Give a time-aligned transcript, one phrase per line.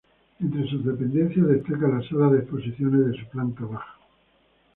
[0.39, 3.99] Entre sus dependencias destaca la sala de exposiciones de su planta baja.